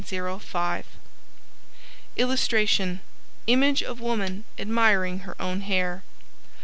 [2.17, 3.01] [Illustration:
[3.45, 6.03] Image of woman admiring her own hair.